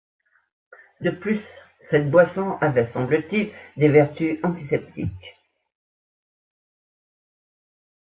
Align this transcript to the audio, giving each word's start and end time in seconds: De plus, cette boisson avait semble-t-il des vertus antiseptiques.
De 1.01 1.11
plus, 1.11 1.45
cette 1.87 2.09
boisson 2.09 2.57
avait 2.59 2.91
semble-t-il 2.91 3.53
des 3.77 3.87
vertus 3.89 4.39
antiseptiques. 4.41 5.37